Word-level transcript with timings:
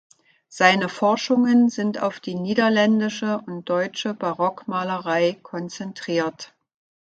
Seine 0.49 0.89
Forschungen 0.89 1.69
sind 1.69 2.01
auf 2.01 2.19
die 2.19 2.33
niederländische 2.33 3.37
und 3.45 3.69
deutsche 3.69 4.15
Barockmalerei 4.15 5.37
konzentriert. 5.43 6.55